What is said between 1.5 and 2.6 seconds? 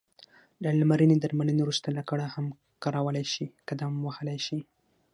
وروسته لکړه هم